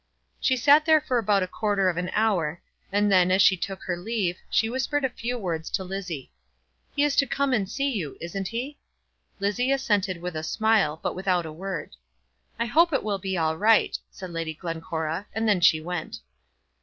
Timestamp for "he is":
6.95-7.15